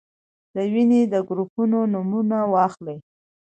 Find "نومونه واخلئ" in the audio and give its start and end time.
1.93-2.97